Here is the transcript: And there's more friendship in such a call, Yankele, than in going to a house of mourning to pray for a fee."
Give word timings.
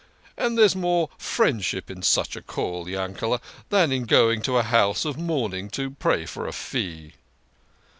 And 0.35 0.57
there's 0.57 0.75
more 0.75 1.11
friendship 1.19 1.91
in 1.91 2.01
such 2.01 2.35
a 2.35 2.41
call, 2.41 2.87
Yankele, 2.89 3.39
than 3.69 3.91
in 3.91 4.05
going 4.05 4.41
to 4.41 4.57
a 4.57 4.63
house 4.63 5.05
of 5.05 5.15
mourning 5.15 5.69
to 5.77 5.91
pray 5.91 6.25
for 6.25 6.47
a 6.47 6.53
fee." 6.53 7.13